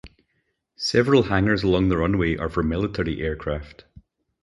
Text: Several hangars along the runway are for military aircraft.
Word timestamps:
Several 0.77 1.21
hangars 1.21 1.61
along 1.61 1.89
the 1.89 1.97
runway 1.99 2.35
are 2.35 2.49
for 2.49 2.63
military 2.63 3.21
aircraft. 3.21 3.85